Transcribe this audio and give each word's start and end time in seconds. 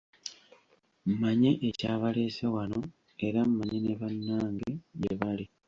Mmanye 1.09 1.51
ekyabaleese 1.69 2.43
wano 2.55 2.79
era 3.27 3.39
mmanye 3.49 3.77
ne 3.81 3.93
bannange 3.99 4.71
gye 4.99 5.13
bali. 5.19 5.45